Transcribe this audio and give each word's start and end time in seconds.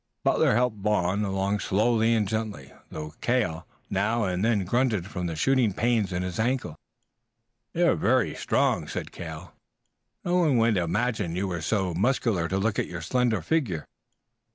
Butler 0.23 0.55
helped 0.55 0.77
Vaughn 0.79 1.23
along 1.23 1.59
slowly 1.59 2.15
and 2.15 2.27
gently, 2.27 2.73
though 2.89 3.11
Cale 3.21 3.67
now 3.87 4.23
and 4.23 4.43
then 4.43 4.65
grunted 4.65 5.05
from 5.05 5.27
the 5.27 5.35
shooting 5.35 5.73
pains 5.73 6.11
in 6.11 6.23
his 6.23 6.39
ankle. 6.39 6.75
"You 7.75 7.91
are 7.91 7.95
very 7.95 8.33
strong," 8.33 8.87
said 8.87 9.11
Cale. 9.11 9.53
"No 10.25 10.37
one 10.37 10.57
would 10.57 10.75
imagine 10.77 11.35
you 11.35 11.47
were 11.47 11.61
so 11.61 11.93
muscular 11.93 12.47
to 12.47 12.57
look 12.57 12.79
at 12.79 12.87
your 12.89 13.01
slender 13.01 13.43
figure." 13.43 13.85